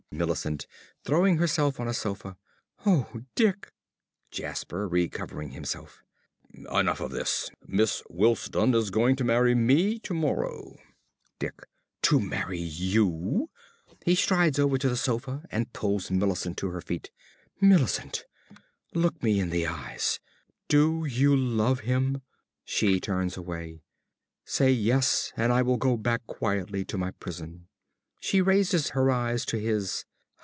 [0.13, 0.67] ~Millicent~
[1.05, 2.35] (throwing herself on a sofa).
[2.85, 3.71] Oh, Dick!
[4.29, 6.03] ~Jasper~ (recovering himself).
[6.69, 7.49] Enough of this.
[7.65, 10.77] Miss Wilsdon is going to marry me tomorrow.
[11.39, 11.61] ~Dick.~
[12.03, 13.49] To marry you!
[14.05, 17.09] (He strides over to sofa and pulls Millicent to her feet.)
[17.61, 18.25] Millicent,
[18.93, 20.19] look me in the eyes!
[20.67, 22.21] Do you love him?
[22.65, 23.81] (She turns away.)
[24.43, 27.69] Say "Yes" and I will go back quietly to my prison.
[28.21, 30.05] (_She raises her eyes to his.